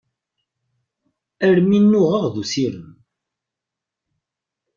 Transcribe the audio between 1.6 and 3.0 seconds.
nnuɣeɣ d usirem.